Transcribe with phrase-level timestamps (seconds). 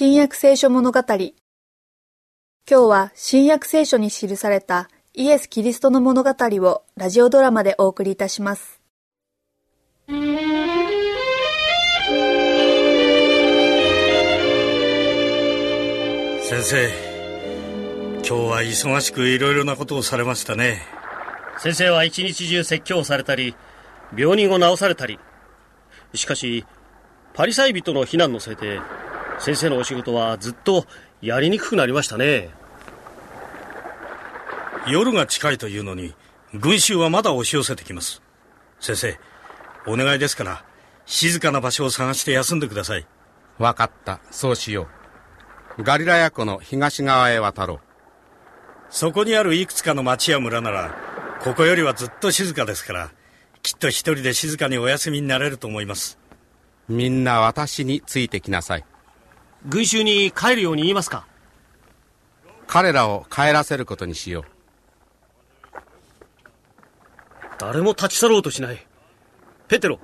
[0.00, 1.00] 新約聖書物語。
[1.08, 1.32] 今
[2.68, 8.80] 日は新約聖書に記されたイエス・キリストの物語をラジオドラマでお送りいたします。
[10.06, 10.14] 先
[16.62, 16.88] 生
[18.18, 20.80] 今日は忙しくいろいろなことをされましたね。
[21.58, 23.56] 先生は一日中説教をされたり
[24.16, 25.18] 病人を治されたり。
[26.14, 26.64] しかし
[27.34, 28.80] パリサイ人の非難のせいで
[29.38, 30.86] 先生のお仕事はずっと
[31.22, 32.50] やりにくくなりましたね。
[34.86, 36.14] 夜が近いというのに
[36.54, 38.22] 群衆はまだ押し寄せてきます。
[38.80, 39.18] 先生
[39.86, 40.64] お願いですから
[41.06, 43.06] 静かな場所を探して休んでください。
[43.58, 44.20] 分かった。
[44.30, 44.88] そうしよ
[45.78, 45.82] う。
[45.82, 47.80] ガリラヤ湖の東側へ渡ろう。
[48.90, 50.94] そこにあるいくつかの町や村なら
[51.42, 53.10] ここよりはずっと静かですから
[53.62, 56.18] きっと一人で静かにお休みになれると思います。
[56.88, 58.84] みんな私についてきなさい
[59.66, 61.26] 群衆に帰るように言いますか？
[62.66, 64.44] 彼らを帰らせることにしよう。
[67.58, 68.86] 誰も立ち去ろうとしない。
[69.66, 69.98] ペテロ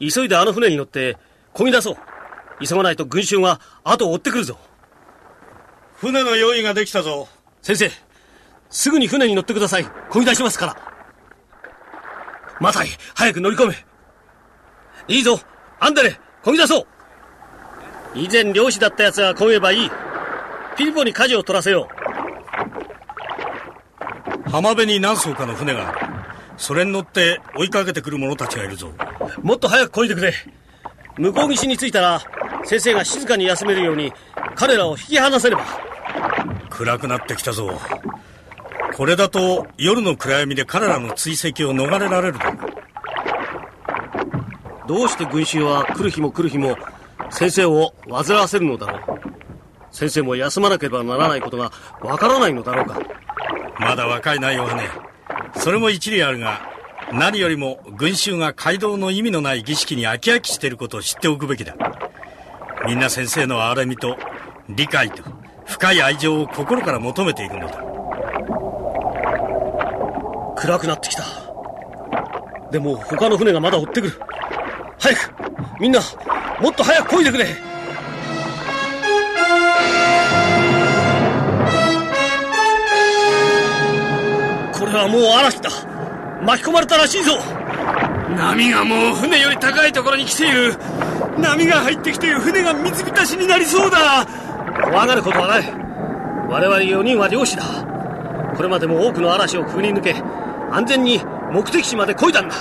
[0.00, 1.16] 急いであの船に乗って
[1.54, 1.96] 漕ぎ出そう。
[2.64, 4.58] 急がないと群衆が後を追ってくるぞ。
[5.96, 7.28] 船の用意ができたぞ。
[7.62, 7.90] 先生
[8.68, 9.84] すぐに船に乗ってください。
[10.10, 10.76] 漕ぎ出しますから。
[12.60, 13.76] マタイ早く乗り込め。
[15.08, 15.38] いいぞ。
[15.78, 16.86] アンデレ漕ぎ出そう
[18.14, 19.90] 以前漁師だった奴が漕げばいい。
[20.76, 21.88] ピリポに舵を取らせよ
[24.46, 24.50] う。
[24.50, 25.98] 浜辺に何艘かの船がある
[26.58, 28.92] それに乗って追いかけてくる者たちがいるぞ。
[29.42, 30.34] もっと早く漕いでくれ。
[31.16, 32.20] 向こう岸に着いたら
[32.64, 34.12] 先生が静かに休めるように
[34.54, 35.64] 彼らを引き離せれば。
[36.70, 37.80] 暗くなってきたぞ。
[38.94, 42.54] これだと夜の暗闇で彼らの追跡を逃れられるだ
[44.86, 46.76] どうして群衆は来る日も来る日も
[47.32, 49.20] 先生を煩わせるのだろう。
[49.90, 53.00] 先生も休まなければならないことがわからないのだろうか。
[53.80, 54.84] まだ若いなヨハネ。
[55.58, 56.60] それも一理あるが
[57.12, 61.74] 何よりも群衆が街道の意味のない儀式に飽き飽きしていることを知っておくべきだ。
[62.86, 64.16] みんな先生の憐れみと
[64.68, 65.22] 理解と
[65.64, 67.82] 深い愛情を心から求めているのだ。
[70.56, 71.24] 暗くなってきた。
[72.70, 74.20] でも他の船がまだ追ってくる。
[74.98, 75.34] 早く
[75.80, 76.00] みんな
[76.62, 77.46] もっと早く漕いでくれ。
[84.72, 85.70] これはもう嵐だ。
[86.44, 87.32] 巻き込まれたらしいぞ。
[88.36, 90.76] 波がもう船より高いところに来ている。
[91.36, 94.24] 波が入ってきて船が水浸しになりそうだ。
[94.84, 95.64] 怖がることはない。
[96.48, 97.64] 我々4人は漁師だ。
[98.54, 100.14] これまでも多くの嵐をくぐり抜け
[100.70, 102.54] 安全に目的地まで漕いだんだ。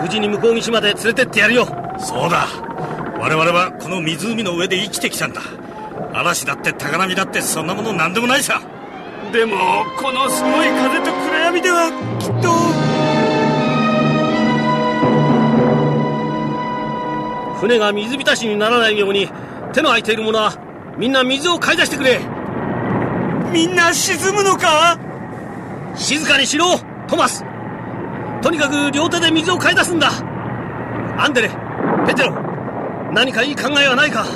[0.00, 1.66] 無事に向こう岸まで連れてってやるよ。
[1.98, 2.46] そうだ。
[3.18, 5.40] 我々はこの湖の上で生きてきたんだ。
[6.12, 8.60] 嵐だって高波だってそんなもの何でもないさ。
[9.32, 9.56] でも
[10.00, 11.90] このすごい風と暗闇では
[12.20, 12.50] きっと。
[17.60, 19.28] 船が水浸しにならないように
[19.72, 20.52] 手の空いている者は
[20.98, 22.20] みんな水を買い出してくれ。
[23.52, 24.98] みんな沈むのか？
[25.94, 26.78] 静かにしろ
[27.08, 27.44] トマス。
[28.42, 30.10] とにかく両手で水を買い出すんだ。
[31.18, 31.50] アンデレ
[32.06, 32.55] ペテロ
[33.16, 34.26] 何かいい考えはないか。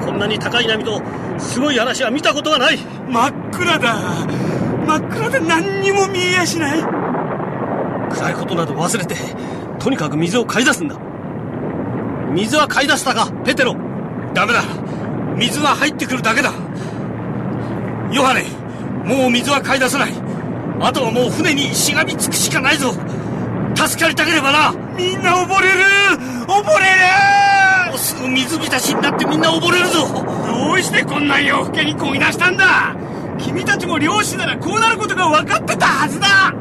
[0.00, 1.02] こんなに高い波と
[1.38, 2.78] すごい嵐は見たことがない。
[3.06, 3.96] 真っ暗だ。
[4.86, 6.80] 真っ暗で何にも見えやしない。
[6.80, 9.14] 暗いことなど忘れて
[9.78, 10.96] とにかく水を買い出すんだ。
[12.32, 13.76] 水は買い出したかペテロ。
[14.32, 14.62] ダメだ。
[15.36, 16.50] 水は入ってくるだけだ。
[18.10, 18.46] ヨハネ
[19.04, 20.14] もう水は買い出せない。
[20.80, 22.94] あとはもう船にしがみつくしかないぞ
[23.88, 24.72] 助かりたければな。
[24.96, 25.78] みんな溺れる。
[26.46, 26.84] 溺れ
[27.86, 27.90] る。
[27.90, 30.06] もうすぐ水浸しになってみんな溺れるぞ。
[30.06, 32.94] どうしてこんな夜更けに漕ぎ出したんだ。
[33.38, 36.54] 君たちも漁師ならこうなることが分かってたはずだ。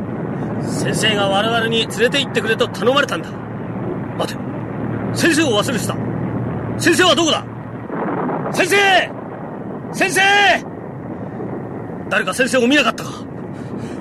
[0.67, 3.29] 先生が我々に連れて行ってくれと頼まれたんだ。
[4.17, 4.39] 待て。
[5.13, 5.95] 先生を忘れてた。
[6.79, 7.45] 先生はどこだ。
[8.53, 8.75] 先生！
[9.93, 10.21] 先生！
[12.09, 13.11] 誰か先生を見なかったか。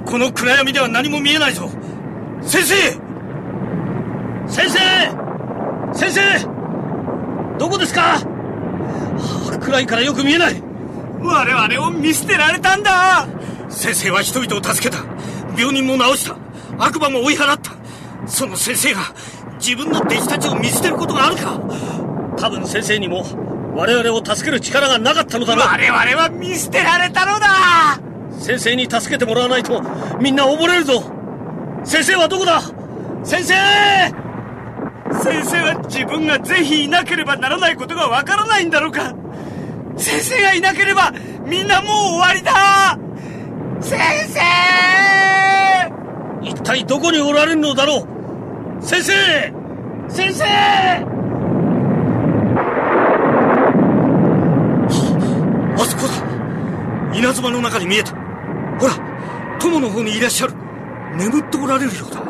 [0.06, 1.69] この暗闇では何も見えないぞ。
[2.43, 2.75] 先生
[4.50, 4.79] 先生！
[5.94, 6.20] 先生！
[7.56, 10.61] どこですか、はあ、暗いからよく見えない。
[11.23, 13.29] 我々を見捨てられたんだ。
[13.69, 15.05] 先生は人々を助けた。
[15.56, 16.37] 病人も治した。
[16.79, 17.70] 悪魔も追い払った。
[18.26, 19.00] その先生が
[19.61, 21.61] 自分の弟子たちを見捨てることがあるか。
[22.37, 23.25] 多分先生にも
[23.76, 25.67] 我々を助ける力がなかったのだろう。
[25.69, 28.00] 我々は見捨てられたのだ。
[28.32, 29.81] 先生に助けてもらわないと
[30.20, 31.05] みんな溺れるぞ。
[31.85, 32.61] 先生はどこだ？
[33.23, 33.55] 先生
[35.22, 39.14] 先生は自分がぜひいなければならないことがわからないんだろうか。
[39.96, 41.12] 先生がいなければ
[41.44, 42.99] みんなもう終わりだ。
[43.81, 44.40] 先生！
[46.43, 48.82] 一体どこにおられるのだろう？
[48.82, 49.12] 先生！
[50.08, 50.44] 先生！
[55.76, 56.14] あそこだ。
[57.17, 58.12] 稲妻の中に見えた。
[58.12, 58.94] ほら
[59.61, 60.55] 友の方にいらっしゃる。
[61.17, 62.20] 眠っておられるようだ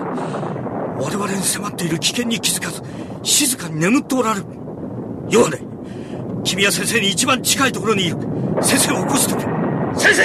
[1.01, 2.83] 我々に迫っている危険に気づかず
[3.23, 4.47] 静かに眠っておられる。
[5.31, 5.59] ヨハネ
[6.45, 8.17] 君は先生に一番近いところにいる。
[8.61, 9.47] 先生を起こしてくれ
[9.99, 10.23] 先生！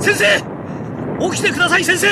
[0.00, 1.30] 先生！
[1.30, 2.08] 起きてください先生！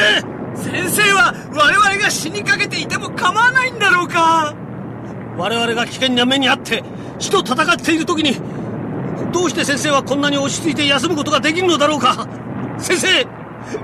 [0.55, 4.55] 先生は我々が死にかけていても構わないんだろうか。
[5.39, 6.85] 我々が危険な目にあって
[7.19, 8.35] 死と戦っている時に
[9.33, 12.29] どうして先生はこんなに落ち着いて休むことができるのだろうか。
[12.79, 13.27] 先生！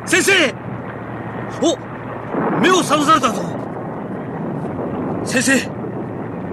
[0.05, 0.55] 先生！
[1.63, 1.79] お
[2.61, 3.62] 目を覚まされたぞ。
[5.25, 5.53] 先生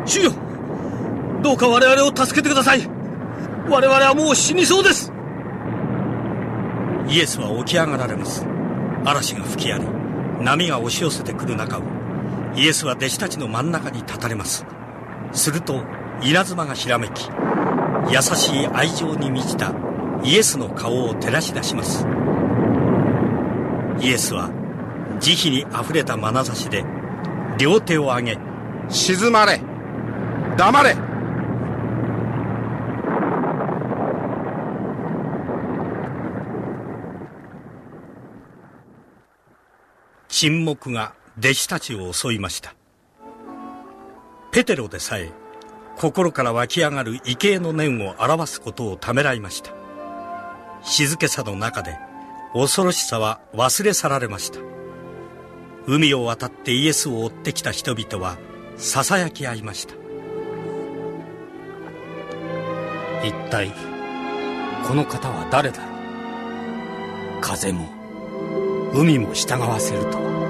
[0.06, 0.32] 主よ。
[1.42, 2.82] どうか我々を助けてください。
[3.70, 5.12] 我々はもう死にそうです。
[7.08, 8.46] イエスは起き上がられます。
[9.06, 9.90] 嵐が吹き荒れ
[10.42, 11.82] 波が押し寄せてくる中を
[12.56, 14.66] イエスは弟子たちの真ん中に立たれます。
[15.32, 15.84] すると
[16.22, 17.30] 稲妻がひらめき
[18.12, 19.74] 優しい愛情に満ちた
[20.24, 22.06] イエスの顔を照らし出します。
[24.02, 24.50] イエスは
[25.20, 26.84] 慈悲にあふれた眼差しで
[27.58, 28.49] 両手を上げ
[28.90, 29.62] 静まれ
[30.58, 30.96] 黙れ
[40.28, 42.74] 沈黙が弟子たちを襲いました
[44.52, 45.32] ペテロでさえ
[45.98, 49.72] 心から湧き上がる畏敬の念を表すことをためらいました
[50.82, 52.00] 静けさの中で
[52.54, 54.60] 恐ろしさは忘れ去られました
[55.86, 58.38] 海を渡ってイエスを追ってきた人々は
[58.80, 59.94] ささやき合いました。
[63.26, 63.74] 一体
[64.88, 67.42] この方は誰だろう。
[67.42, 67.90] 風も
[68.94, 70.49] 海も従わせるとは。